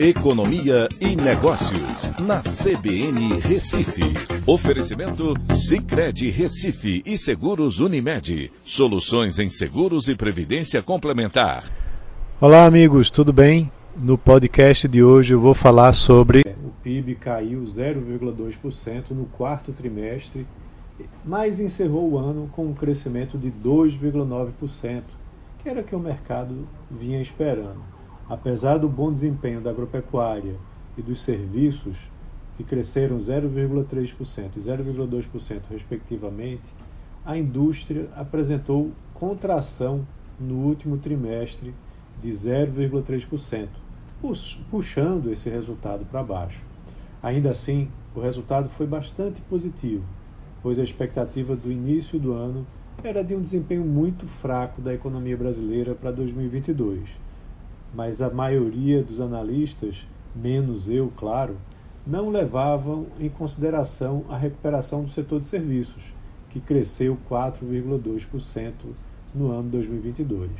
Economia 0.00 0.88
e 1.00 1.16
Negócios, 1.16 2.12
na 2.20 2.40
CBN 2.40 3.40
Recife. 3.40 4.04
Oferecimento 4.46 5.34
Cicred 5.52 6.30
Recife 6.30 7.02
e 7.04 7.18
Seguros 7.18 7.80
Unimed. 7.80 8.52
Soluções 8.62 9.40
em 9.40 9.50
seguros 9.50 10.06
e 10.06 10.14
previdência 10.14 10.80
complementar. 10.84 11.64
Olá, 12.40 12.64
amigos, 12.64 13.10
tudo 13.10 13.32
bem? 13.32 13.72
No 13.96 14.16
podcast 14.16 14.86
de 14.86 15.02
hoje 15.02 15.34
eu 15.34 15.40
vou 15.40 15.52
falar 15.52 15.92
sobre. 15.92 16.42
O 16.64 16.70
PIB 16.80 17.16
caiu 17.16 17.62
0,2% 17.62 19.10
no 19.10 19.24
quarto 19.24 19.72
trimestre, 19.72 20.46
mas 21.24 21.58
encerrou 21.58 22.12
o 22.12 22.16
ano 22.16 22.48
com 22.52 22.66
um 22.66 22.72
crescimento 22.72 23.36
de 23.36 23.50
2,9%, 23.50 25.02
que 25.60 25.68
era 25.68 25.80
o 25.80 25.84
que 25.84 25.96
o 25.96 25.98
mercado 25.98 26.68
vinha 26.88 27.20
esperando. 27.20 27.97
Apesar 28.28 28.76
do 28.76 28.90
bom 28.90 29.10
desempenho 29.10 29.58
da 29.58 29.70
agropecuária 29.70 30.56
e 30.98 31.00
dos 31.00 31.22
serviços, 31.22 31.96
que 32.58 32.64
cresceram 32.64 33.16
0,3% 33.18 34.50
e 34.54 34.60
0,2% 34.60 35.62
respectivamente, 35.70 36.74
a 37.24 37.38
indústria 37.38 38.06
apresentou 38.14 38.92
contração 39.14 40.06
no 40.38 40.56
último 40.56 40.98
trimestre 40.98 41.74
de 42.20 42.28
0,3%, 42.28 43.68
puxando 44.70 45.32
esse 45.32 45.48
resultado 45.48 46.04
para 46.04 46.22
baixo. 46.22 46.60
Ainda 47.22 47.50
assim, 47.50 47.88
o 48.14 48.20
resultado 48.20 48.68
foi 48.68 48.86
bastante 48.86 49.40
positivo, 49.40 50.04
pois 50.62 50.78
a 50.78 50.84
expectativa 50.84 51.56
do 51.56 51.72
início 51.72 52.18
do 52.18 52.34
ano 52.34 52.66
era 53.02 53.24
de 53.24 53.34
um 53.34 53.40
desempenho 53.40 53.84
muito 53.84 54.26
fraco 54.26 54.82
da 54.82 54.92
economia 54.92 55.36
brasileira 55.36 55.94
para 55.94 56.10
2022 56.10 57.27
mas 57.94 58.20
a 58.20 58.30
maioria 58.30 59.02
dos 59.02 59.20
analistas, 59.20 60.06
menos 60.34 60.88
eu, 60.88 61.12
claro, 61.16 61.56
não 62.06 62.30
levavam 62.30 63.06
em 63.18 63.28
consideração 63.28 64.24
a 64.28 64.36
recuperação 64.36 65.04
do 65.04 65.10
setor 65.10 65.40
de 65.40 65.46
serviços, 65.46 66.02
que 66.48 66.60
cresceu 66.60 67.18
4,2% 67.30 68.72
no 69.34 69.50
ano 69.50 69.68
2022. 69.68 70.50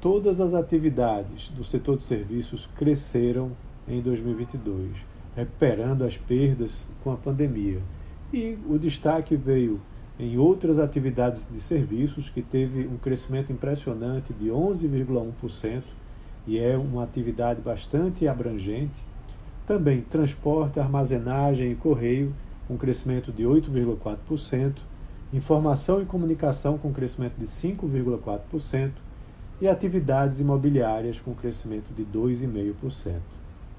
Todas 0.00 0.40
as 0.40 0.54
atividades 0.54 1.48
do 1.48 1.64
setor 1.64 1.96
de 1.96 2.02
serviços 2.02 2.68
cresceram 2.76 3.52
em 3.88 4.00
2022, 4.00 4.90
recuperando 5.34 6.04
as 6.04 6.16
perdas 6.16 6.86
com 7.02 7.10
a 7.10 7.16
pandemia. 7.16 7.80
E 8.32 8.58
o 8.68 8.78
destaque 8.78 9.34
veio 9.34 9.80
em 10.18 10.36
outras 10.36 10.78
atividades 10.78 11.48
de 11.50 11.60
serviços, 11.60 12.28
que 12.28 12.42
teve 12.42 12.86
um 12.88 12.96
crescimento 12.96 13.52
impressionante 13.52 14.32
de 14.32 14.48
11,1%, 14.48 15.82
e 16.46 16.58
é 16.58 16.76
uma 16.76 17.04
atividade 17.04 17.60
bastante 17.60 18.26
abrangente. 18.26 19.04
Também 19.66 20.00
transporte, 20.00 20.80
armazenagem 20.80 21.70
e 21.70 21.76
correio, 21.76 22.34
com 22.66 22.76
crescimento 22.76 23.30
de 23.30 23.44
8,4%, 23.44 24.76
informação 25.32 26.02
e 26.02 26.06
comunicação 26.06 26.78
com 26.78 26.92
crescimento 26.92 27.36
de 27.38 27.46
5,4% 27.46 28.92
e 29.60 29.68
atividades 29.68 30.40
imobiliárias 30.40 31.20
com 31.20 31.34
crescimento 31.34 31.92
de 31.94 32.04
2,5%. 32.04 33.20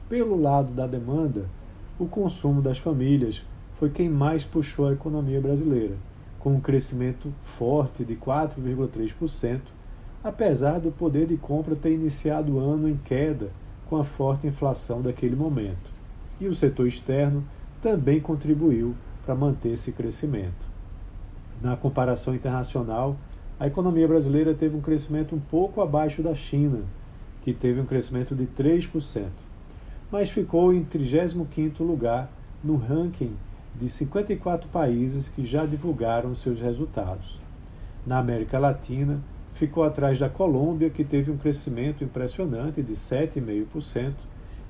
Pelo 0.08 0.40
lado 0.40 0.74
da 0.74 0.88
demanda, 0.88 1.46
o 1.98 2.06
consumo 2.06 2.62
das 2.62 2.78
famílias 2.78 3.44
foi 3.78 3.90
quem 3.90 4.10
mais 4.10 4.44
puxou 4.44 4.88
a 4.88 4.94
economia 4.94 5.40
brasileira, 5.40 5.96
com 6.40 6.54
um 6.54 6.62
crescimento 6.62 7.34
forte 7.58 8.04
de 8.06 8.16
4,3%, 8.16 9.62
apesar 10.24 10.80
do 10.80 10.92
poder 10.92 11.28
de 11.28 11.38
compra 11.38 11.76
ter 11.76 11.94
iniciado 11.94 12.54
o 12.54 12.60
ano 12.60 12.88
em 12.88 12.98
queda 12.98 13.52
com 13.90 13.98
a 13.98 14.04
forte 14.04 14.48
inflação 14.48 15.02
daquele 15.02 15.36
momento. 15.36 15.92
E 16.40 16.48
o 16.48 16.56
setor 16.56 16.88
externo 16.88 17.44
também 17.82 18.20
contribuiu 18.20 18.96
para 19.26 19.36
manter 19.36 19.74
esse 19.74 19.92
crescimento. 19.92 20.68
Na 21.62 21.76
comparação 21.76 22.34
internacional, 22.34 23.18
a 23.60 23.68
economia 23.68 24.08
brasileira 24.08 24.54
teve 24.54 24.78
um 24.78 24.82
crescimento 24.82 25.36
um 25.36 25.40
pouco 25.40 25.82
abaixo 25.82 26.24
da 26.24 26.34
China, 26.34 26.80
que 27.42 27.52
teve 27.52 27.82
um 27.82 27.86
crescimento 27.86 28.34
de 28.34 28.46
3%, 28.46 29.28
mas 30.10 30.30
ficou 30.30 30.74
em 30.74 30.86
35º 30.86 31.80
lugar 31.80 32.32
no 32.64 32.78
ranking 32.78 33.34
de 33.76 33.90
54 33.90 34.70
países 34.70 35.30
que 35.30 35.46
já 35.46 35.66
divulgaram 35.66 36.36
seus 36.36 36.60
resultados. 36.60 37.40
Na 38.06 38.20
América 38.20 38.58
Latina, 38.60 39.20
ficou 39.54 39.84
atrás 39.84 40.18
da 40.18 40.30
Colômbia, 40.30 40.90
que 40.90 41.04
teve 41.04 41.30
um 41.30 41.38
crescimento 41.38 42.04
impressionante 42.04 42.82
de 42.82 42.94
7,5%, 42.94 44.14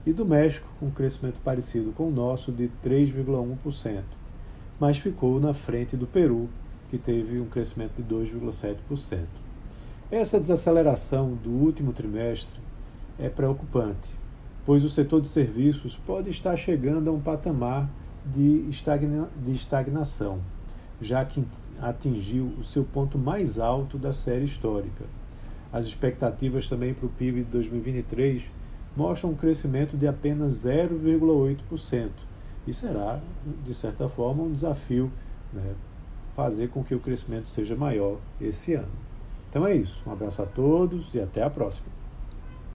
e 0.05 0.13
do 0.13 0.25
México, 0.25 0.67
com 0.79 0.87
um 0.87 0.91
crescimento 0.91 1.39
parecido 1.43 1.91
com 1.91 2.07
o 2.07 2.11
nosso 2.11 2.51
de 2.51 2.69
3,1%, 2.83 4.01
mas 4.79 4.97
ficou 4.97 5.39
na 5.39 5.53
frente 5.53 5.95
do 5.95 6.07
Peru, 6.07 6.49
que 6.89 6.97
teve 6.97 7.39
um 7.39 7.45
crescimento 7.45 8.01
de 8.01 8.03
2,7%. 8.03 9.25
Essa 10.09 10.39
desaceleração 10.39 11.35
do 11.35 11.51
último 11.51 11.93
trimestre 11.93 12.59
é 13.19 13.29
preocupante, 13.29 14.09
pois 14.65 14.83
o 14.83 14.89
setor 14.89 15.21
de 15.21 15.27
serviços 15.27 15.95
pode 15.95 16.29
estar 16.29 16.55
chegando 16.57 17.09
a 17.09 17.13
um 17.13 17.19
patamar 17.19 17.87
de, 18.33 18.69
estagna 18.69 19.29
de 19.43 19.51
estagnação, 19.53 20.39
já 21.01 21.23
que 21.23 21.43
atingiu 21.81 22.45
o 22.59 22.63
seu 22.63 22.83
ponto 22.83 23.17
mais 23.17 23.59
alto 23.59 23.97
da 23.97 24.11
série 24.11 24.45
histórica. 24.45 25.05
As 25.71 25.85
expectativas 25.85 26.67
também 26.67 26.93
para 26.93 27.05
o 27.05 27.09
PIB 27.09 27.43
de 27.43 27.51
2023 27.51 28.43
mostram 28.97 29.31
um 29.31 29.35
crescimento 29.35 29.95
de 29.95 30.07
apenas 30.07 30.65
0,8%. 30.65 32.09
E 32.67 32.73
será, 32.73 33.19
de 33.63 33.73
certa 33.73 34.09
forma, 34.09 34.43
um 34.43 34.51
desafio 34.51 35.11
né, 35.53 35.73
fazer 36.35 36.69
com 36.69 36.83
que 36.83 36.95
o 36.95 36.99
crescimento 36.99 37.49
seja 37.49 37.75
maior 37.75 38.17
esse 38.41 38.73
ano. 38.73 38.91
Então 39.49 39.65
é 39.65 39.75
isso. 39.75 40.01
Um 40.05 40.11
abraço 40.11 40.41
a 40.41 40.45
todos 40.45 41.13
e 41.13 41.19
até 41.19 41.43
a 41.43 41.49
próxima. 41.49 41.87